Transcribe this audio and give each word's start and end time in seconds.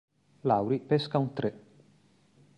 Lauri 0.51 0.79
pesca 0.93 1.23
un 1.27 1.31
tre. 1.41 1.53